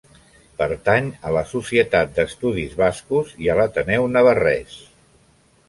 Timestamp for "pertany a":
0.61-1.33